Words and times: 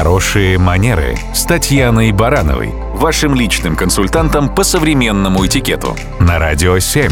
Хорошие 0.00 0.56
манеры 0.56 1.18
с 1.34 1.44
Татьяной 1.44 2.10
Барановой, 2.12 2.70
вашим 2.94 3.34
личным 3.34 3.76
консультантом 3.76 4.48
по 4.48 4.64
современному 4.64 5.44
этикету 5.44 5.94
на 6.18 6.38
Радио 6.38 6.78
7. 6.78 7.10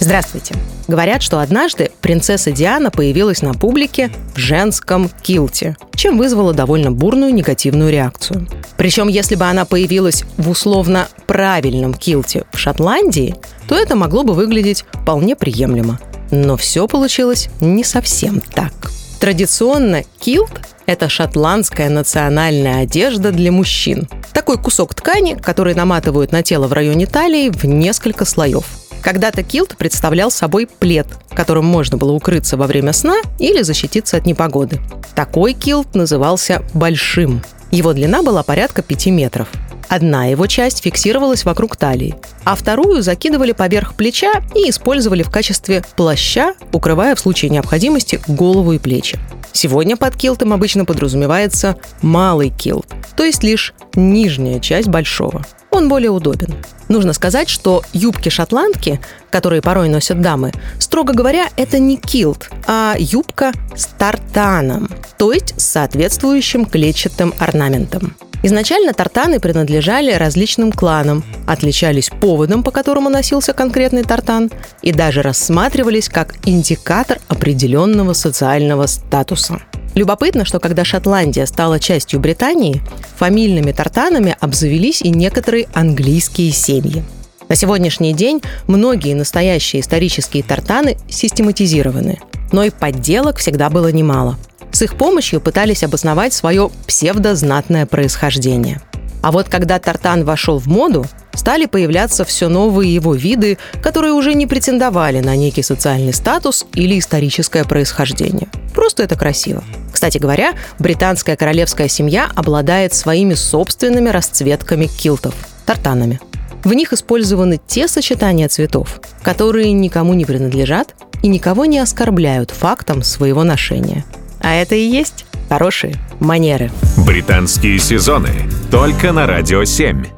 Здравствуйте. 0.00 0.56
Говорят, 0.88 1.22
что 1.22 1.38
однажды 1.38 1.92
принцесса 2.00 2.50
Диана 2.50 2.90
появилась 2.90 3.40
на 3.40 3.54
публике 3.54 4.10
в 4.34 4.38
женском 4.38 5.08
килте, 5.22 5.76
чем 5.94 6.18
вызвала 6.18 6.52
довольно 6.52 6.90
бурную 6.90 7.32
негативную 7.32 7.92
реакцию. 7.92 8.48
Причем, 8.76 9.06
если 9.06 9.36
бы 9.36 9.44
она 9.44 9.64
появилась 9.64 10.24
в 10.38 10.50
условно 10.50 11.06
правильном 11.28 11.94
килте 11.94 12.46
в 12.52 12.58
Шотландии, 12.58 13.36
то 13.68 13.76
это 13.76 13.94
могло 13.94 14.24
бы 14.24 14.34
выглядеть 14.34 14.84
вполне 14.92 15.36
приемлемо. 15.36 16.00
Но 16.32 16.56
все 16.56 16.88
получилось 16.88 17.48
не 17.60 17.84
совсем 17.84 18.40
так. 18.40 18.72
Традиционно 19.20 20.02
килт– 20.20 20.60
это 20.86 21.08
шотландская 21.08 21.88
национальная 21.88 22.82
одежда 22.82 23.32
для 23.32 23.50
мужчин. 23.50 24.08
Такой 24.34 24.58
кусок 24.58 24.94
ткани, 24.94 25.34
который 25.34 25.74
наматывают 25.74 26.32
на 26.32 26.42
тело 26.42 26.66
в 26.66 26.74
районе 26.74 27.06
талии 27.06 27.48
в 27.48 27.64
несколько 27.64 28.26
слоев. 28.26 28.66
Когда-то 29.02 29.42
килт 29.42 29.76
представлял 29.76 30.30
собой 30.30 30.66
плед, 30.66 31.06
которым 31.30 31.64
можно 31.64 31.96
было 31.96 32.12
укрыться 32.12 32.56
во 32.56 32.66
время 32.66 32.92
сна 32.92 33.16
или 33.38 33.62
защититься 33.62 34.18
от 34.18 34.26
непогоды. 34.26 34.80
Такой 35.14 35.54
килт 35.54 35.94
назывался 35.94 36.62
«большим». 36.74 37.42
Его 37.70 37.94
длина 37.94 38.22
была 38.22 38.42
порядка 38.42 38.82
5 38.82 39.06
метров. 39.06 39.48
Одна 39.88 40.26
его 40.26 40.46
часть 40.46 40.82
фиксировалась 40.82 41.44
вокруг 41.44 41.76
талии, 41.76 42.16
а 42.44 42.54
вторую 42.54 43.02
закидывали 43.02 43.52
поверх 43.52 43.94
плеча 43.94 44.42
и 44.54 44.70
использовали 44.70 45.22
в 45.22 45.30
качестве 45.30 45.84
плаща, 45.96 46.54
укрывая 46.72 47.14
в 47.14 47.20
случае 47.20 47.50
необходимости 47.50 48.20
голову 48.26 48.72
и 48.72 48.78
плечи. 48.78 49.18
Сегодня 49.52 49.96
под 49.96 50.16
килтом 50.16 50.52
обычно 50.52 50.84
подразумевается 50.84 51.76
малый 52.02 52.50
килт, 52.50 52.86
то 53.16 53.24
есть 53.24 53.42
лишь 53.42 53.74
нижняя 53.94 54.60
часть 54.60 54.88
большого. 54.88 55.44
Он 55.70 55.88
более 55.88 56.10
удобен. 56.10 56.54
Нужно 56.88 57.12
сказать, 57.12 57.48
что 57.48 57.82
юбки-шотландки, 57.92 59.00
которые 59.30 59.62
порой 59.62 59.88
носят 59.88 60.20
дамы, 60.20 60.52
строго 60.78 61.12
говоря, 61.12 61.48
это 61.56 61.78
не 61.78 61.96
килт, 61.96 62.50
а 62.66 62.94
юбка 62.98 63.52
с 63.74 63.86
тартаном, 63.86 64.88
то 65.18 65.32
есть 65.32 65.58
с 65.60 65.66
соответствующим 65.66 66.64
клетчатым 66.64 67.34
орнаментом. 67.38 68.16
Изначально 68.46 68.94
тартаны 68.94 69.40
принадлежали 69.40 70.12
различным 70.12 70.70
кланам, 70.70 71.24
отличались 71.48 72.10
поводом, 72.10 72.62
по 72.62 72.70
которому 72.70 73.10
носился 73.10 73.52
конкретный 73.52 74.04
тартан, 74.04 74.52
и 74.82 74.92
даже 74.92 75.20
рассматривались 75.22 76.08
как 76.08 76.36
индикатор 76.46 77.18
определенного 77.26 78.12
социального 78.12 78.86
статуса. 78.86 79.58
Любопытно, 79.96 80.44
что 80.44 80.60
когда 80.60 80.84
Шотландия 80.84 81.44
стала 81.44 81.80
частью 81.80 82.20
Британии, 82.20 82.82
фамильными 83.16 83.72
тартанами 83.72 84.36
обзавелись 84.38 85.02
и 85.02 85.10
некоторые 85.10 85.66
английские 85.74 86.52
семьи. 86.52 87.02
На 87.48 87.56
сегодняшний 87.56 88.14
день 88.14 88.42
многие 88.68 89.14
настоящие 89.14 89.82
исторические 89.82 90.44
тартаны 90.44 90.98
систематизированы, 91.08 92.20
но 92.52 92.62
и 92.62 92.70
подделок 92.70 93.38
всегда 93.38 93.70
было 93.70 93.88
немало. 93.88 94.38
С 94.76 94.82
их 94.82 94.98
помощью 94.98 95.40
пытались 95.40 95.82
обосновать 95.84 96.34
свое 96.34 96.70
псевдознатное 96.86 97.86
происхождение. 97.86 98.82
А 99.22 99.32
вот 99.32 99.48
когда 99.48 99.78
тартан 99.78 100.22
вошел 100.22 100.58
в 100.58 100.66
моду, 100.66 101.06
стали 101.32 101.64
появляться 101.64 102.26
все 102.26 102.48
новые 102.48 102.94
его 102.94 103.14
виды, 103.14 103.56
которые 103.82 104.12
уже 104.12 104.34
не 104.34 104.46
претендовали 104.46 105.20
на 105.20 105.34
некий 105.34 105.62
социальный 105.62 106.12
статус 106.12 106.66
или 106.74 106.98
историческое 106.98 107.64
происхождение. 107.64 108.48
Просто 108.74 109.02
это 109.02 109.16
красиво. 109.16 109.64
Кстати 109.94 110.18
говоря, 110.18 110.52
британская 110.78 111.38
королевская 111.38 111.88
семья 111.88 112.28
обладает 112.34 112.92
своими 112.92 113.32
собственными 113.32 114.10
расцветками 114.10 114.88
килтов– 114.88 115.34
тартанами. 115.64 116.20
В 116.64 116.74
них 116.74 116.92
использованы 116.92 117.58
те 117.66 117.88
сочетания 117.88 118.48
цветов, 118.48 119.00
которые 119.22 119.72
никому 119.72 120.12
не 120.12 120.26
принадлежат 120.26 120.94
и 121.22 121.28
никого 121.28 121.64
не 121.64 121.78
оскорбляют 121.78 122.50
фактом 122.50 123.02
своего 123.02 123.42
ношения– 123.42 124.04
а 124.46 124.54
это 124.54 124.76
и 124.76 124.86
есть 124.88 125.26
хорошие 125.48 125.96
манеры. 126.20 126.70
Британские 127.04 127.80
сезоны. 127.80 128.30
Только 128.70 129.10
на 129.12 129.26
«Радио 129.26 129.62
7». 129.62 130.15